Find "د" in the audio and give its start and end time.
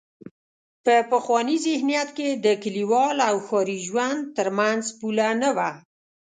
2.45-2.47